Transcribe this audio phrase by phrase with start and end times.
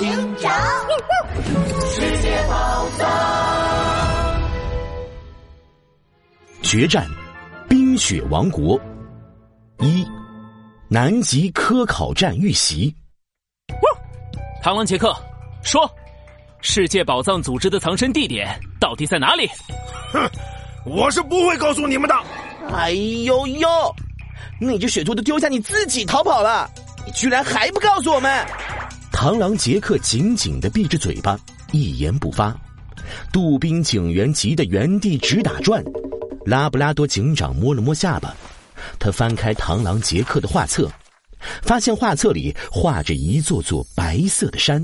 [0.00, 0.08] 警
[0.38, 0.50] 长，
[1.90, 4.42] 世界宝藏，
[6.62, 7.06] 决战
[7.68, 8.80] 冰雪王国
[9.80, 10.02] 一，
[10.88, 12.96] 南极科考站遇袭。
[14.64, 15.14] 螳螂杰克，
[15.62, 15.86] 说，
[16.62, 19.46] 世界宝藏组织的藏身地点到底在哪里？
[20.14, 20.30] 哼，
[20.86, 22.14] 我是不会告诉你们的。
[22.72, 23.68] 哎呦呦，
[24.58, 26.70] 那只雪兔都丢下你自己逃跑了，
[27.04, 28.46] 你居然还不告诉我们！
[29.20, 31.38] 螳螂杰克紧紧的闭着嘴巴，
[31.72, 32.58] 一言不发。
[33.30, 35.84] 杜宾警员急得原地直打转。
[36.46, 38.34] 拉布拉多警长摸了摸下巴，
[38.98, 40.90] 他翻开螳螂杰克的画册，
[41.60, 44.82] 发现画册里画着一座座白色的山，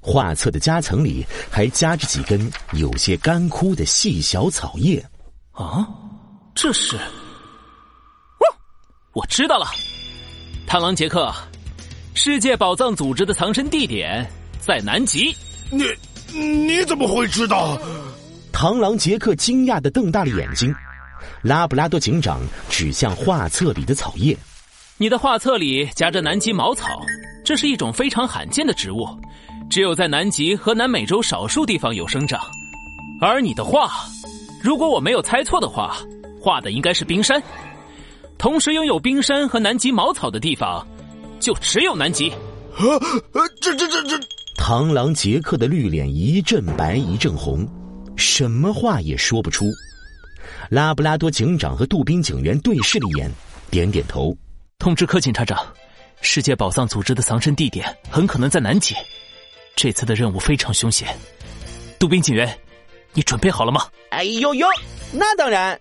[0.00, 5.04] 画册的夹层里还夹着几根有些干枯的细小草叶。
[5.50, 5.88] 啊，
[6.54, 6.94] 这是……
[6.94, 7.02] 哇，
[9.12, 9.66] 我知道了，
[10.68, 11.34] 螳螂杰克。
[12.14, 14.28] 世界宝藏组织的藏身地点
[14.58, 15.34] 在南极。
[15.70, 15.84] 你
[16.32, 17.78] 你怎么会知道？
[18.52, 20.74] 螳螂杰克惊讶的瞪大了眼睛。
[21.42, 24.36] 拉布拉多警长指向画册里的草叶
[24.98, 27.00] ：“你的画册里夹着南极茅草，
[27.44, 29.06] 这是一种非常罕见的植物，
[29.70, 32.40] 只有在南极和南美洲少数地方有生长。
[33.20, 33.90] 而你的画，
[34.62, 35.96] 如果我没有猜错的话，
[36.40, 37.42] 画的应该是冰山。
[38.36, 40.86] 同时拥有冰山和南极茅草的地方。”
[41.40, 42.36] 就只有南极，啊！
[43.60, 44.20] 这这这这！
[44.62, 47.66] 螳螂杰克的绿脸一阵白一阵红，
[48.14, 49.64] 什么话也说不出。
[50.68, 53.32] 拉布拉多警长和杜宾警员对视了一眼，
[53.70, 54.36] 点点头。
[54.78, 55.66] 通知柯警察长，
[56.20, 58.94] 世界宝藏组织的藏身地点很可能在南极。
[59.74, 61.08] 这次的任务非常凶险。
[61.98, 62.54] 杜宾警员，
[63.14, 63.86] 你准备好了吗？
[64.10, 64.66] 哎呦呦，
[65.10, 65.80] 那当然，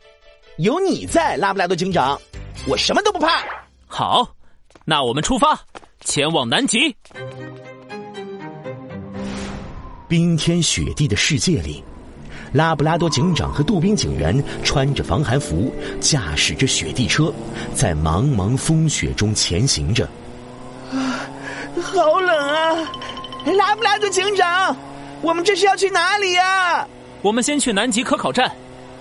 [0.58, 2.20] 有你在，拉布拉多警长，
[2.66, 3.44] 我什么都不怕。
[3.86, 4.34] 好。
[4.90, 5.56] 那我们出发，
[6.04, 6.96] 前往南极。
[10.08, 11.84] 冰天雪地的世界里，
[12.54, 15.72] 拉布拉多警长和杜宾警员穿着防寒服，
[16.02, 17.32] 驾驶着雪地车，
[17.76, 20.10] 在茫茫风雪中前行着。
[20.92, 21.22] 啊，
[21.80, 22.92] 好冷啊！
[23.46, 24.76] 拉布拉多警长，
[25.22, 26.88] 我们这是要去哪里呀？
[27.22, 28.52] 我们先去南极科考站，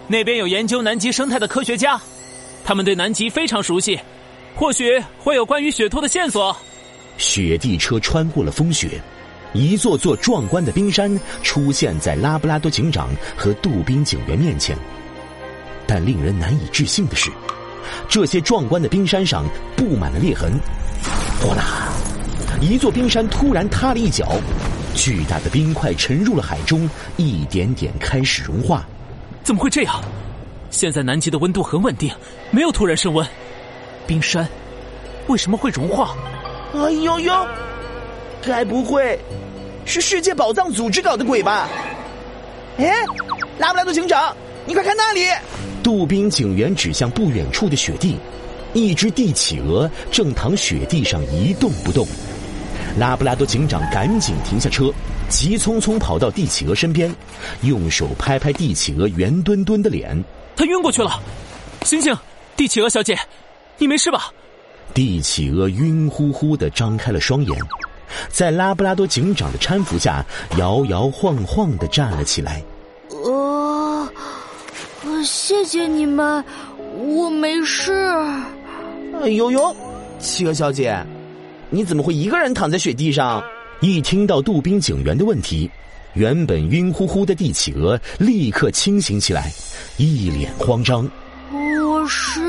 [0.06, 1.98] 那边有研究南极生态的科学家，
[2.62, 3.98] 他们对南极非常熟悉。
[4.58, 6.54] 或许会有关于雪兔的线索。
[7.16, 9.00] 雪地车穿过了风雪，
[9.52, 11.08] 一座座壮观的冰山
[11.44, 14.76] 出现在拉布拉多警长和杜宾警员面前。
[15.86, 17.30] 但令人难以置信的是，
[18.08, 19.44] 这些壮观的冰山上
[19.76, 20.50] 布满了裂痕。
[21.40, 21.92] 哗啦！
[22.60, 24.28] 一座冰山突然塌了一角，
[24.92, 28.84] 巨大的冰块沉入了海中，一点点开始融化。
[29.44, 30.02] 怎么会这样？
[30.68, 32.12] 现在南极的温度很稳定，
[32.50, 33.24] 没有突然升温。
[34.08, 34.48] 冰山
[35.26, 36.16] 为什么会融化？
[36.72, 37.46] 哎呦呦！
[38.40, 39.18] 该不会
[39.84, 41.68] 是世界宝藏组织搞的鬼吧？
[42.78, 42.90] 哎，
[43.58, 45.26] 拉布拉多警长，你快看那里！
[45.82, 48.18] 杜宾警员指向不远处的雪地，
[48.72, 52.06] 一只帝企鹅正躺雪地上一动不动。
[52.98, 54.90] 拉布拉多警长赶紧停下车，
[55.28, 57.14] 急匆匆跑到帝企鹅身边，
[57.60, 60.24] 用手拍拍帝企鹅圆墩墩的脸。
[60.56, 61.20] 他晕过去了。
[61.82, 62.16] 醒醒，
[62.56, 63.18] 帝企鹅小姐。
[63.78, 64.32] 你没事吧？
[64.92, 67.56] 帝企鹅晕乎乎的张开了双眼，
[68.28, 70.24] 在拉布拉多警长的搀扶下，
[70.56, 72.62] 摇摇晃晃的站了起来。
[73.24, 74.10] 呃，
[75.22, 76.44] 谢谢你们，
[76.96, 77.92] 我没事。
[79.22, 79.76] 哎呦呦，
[80.18, 80.96] 企鹅小姐，
[81.70, 83.42] 你怎么会一个人躺在雪地上？
[83.80, 85.70] 一听到杜宾警员的问题，
[86.14, 89.52] 原本晕乎乎的帝企鹅立刻清醒起来，
[89.98, 91.08] 一脸慌张。
[91.52, 92.40] 我是。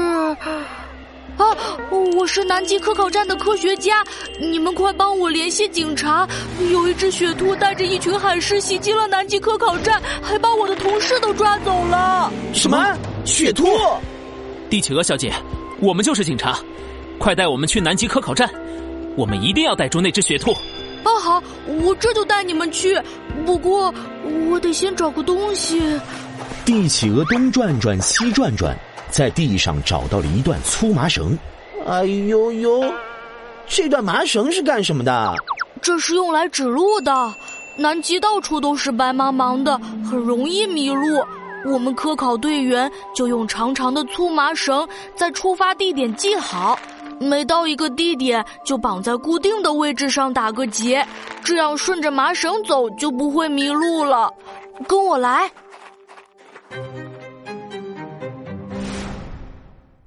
[1.40, 1.56] 啊！
[1.90, 4.04] 我是南极科考站的科学家，
[4.40, 6.28] 你们快帮我联系警察！
[6.72, 12.32] 有一只雪兔带着一群海狮袭击了南极科考站，还把我的同事都抓走了。
[12.54, 12.98] 什么？
[13.26, 13.66] 雪兔？
[14.70, 15.34] 帝企鹅小姐，
[15.80, 16.60] 我们就是警察，
[17.18, 18.50] 快带我们去南极科考站，
[19.16, 20.52] 我们一定要逮住那只雪兔。
[21.04, 23.02] 啊，好，我这就带你们去。
[23.46, 23.94] 不过
[24.50, 25.82] 我得先找个东西。
[26.66, 28.78] 帝企鹅东转转，西转转。
[29.12, 31.38] 在地上找到了一段粗麻绳，
[31.88, 32.84] 哎呦呦，
[33.68, 35.36] 这段麻绳是干什么的？
[35.82, 37.34] 这是用来指路的。
[37.78, 39.80] 南极到处都是白茫茫的，
[40.10, 41.24] 很容易迷路。
[41.66, 46.78] 我们科考队员就用长长的粗麻绳在出发地点系好，
[47.20, 51.06] 每到一个地点就绑在固定的位置上打个结，
[51.44, 54.32] 这样顺着麻绳走就不会迷路了。
[54.88, 55.50] 跟我来。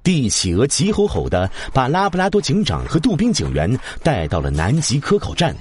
[0.03, 5.55] 帝企鹅急吼吼的把拉布拉多警长和杜宾警员带到了南极科考站，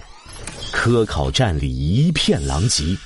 [0.73, 2.97] 科考站里一片狼藉。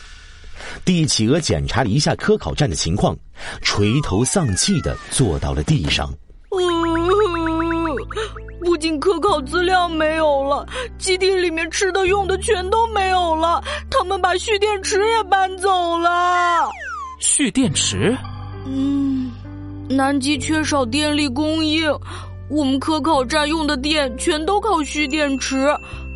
[0.84, 3.14] 帝企鹅检查了一下科考站的情况，
[3.60, 6.10] 垂头丧气的坐到了地上。
[8.64, 10.66] 不仅科考资料没有了，
[10.98, 13.62] 基地里面吃的用的全都没有了。
[13.90, 16.68] 他们把蓄电池也搬走了。
[17.20, 18.16] 蓄电池？
[18.64, 19.30] 嗯，
[19.88, 21.90] 南极缺少电力供应，
[22.48, 25.68] 我们科考站用的电全都靠蓄电池。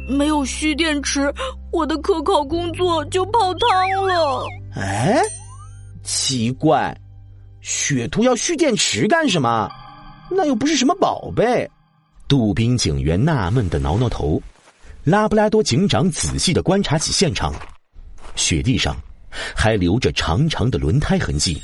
[0.08, 1.32] 没有蓄电池，
[1.72, 4.44] 我的科考工作就泡汤了。
[4.75, 5.22] 哎，
[6.02, 6.96] 奇怪，
[7.61, 9.70] 雪兔要蓄电池干什么？
[10.28, 11.69] 那又不是什么宝贝。
[12.26, 14.43] 杜宾警员纳闷的挠挠头，
[15.05, 17.55] 拉布拉多警长仔细的观察起现场，
[18.34, 18.96] 雪地上
[19.55, 21.61] 还留着长长的轮胎痕迹。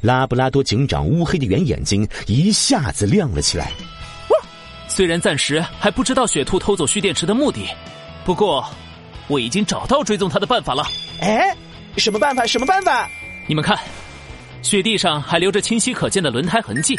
[0.00, 3.70] 拉布拉多警长乌黑的圆眼睛一下子亮了起来。
[4.88, 7.68] 虽然暂时还不知道雪兔偷走蓄电池的目的，
[8.24, 8.64] 不过
[9.28, 10.84] 我已经找到追踪它的办法了。
[11.20, 11.56] 哎，
[11.96, 12.44] 什么办法？
[12.46, 13.08] 什么办法？
[13.46, 13.78] 你们看，
[14.62, 16.98] 雪地上还留着清晰可见的轮胎痕迹。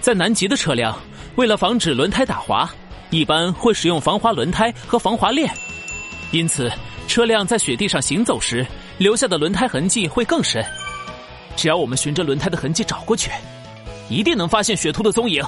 [0.00, 0.98] 在南极的车辆，
[1.36, 2.68] 为了防止轮胎打滑，
[3.10, 5.48] 一般会使用防滑轮胎和防滑链，
[6.32, 6.70] 因此
[7.06, 8.66] 车辆在雪地上行走时
[8.98, 10.64] 留下的轮胎痕迹会更深。
[11.60, 13.30] 只要我们循着轮胎的痕迹找过去，
[14.08, 15.44] 一定能发现雪兔的踪影。